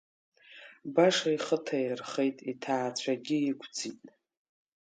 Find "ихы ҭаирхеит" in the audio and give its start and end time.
1.35-2.37